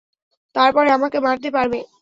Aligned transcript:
তারপরে 0.55 0.89
আমাকে 0.91 1.17
মারতে 1.19 1.49
পারবে। 1.51 1.79